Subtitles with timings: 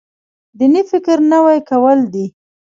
[0.57, 2.25] دیني فکر نوی کول دی.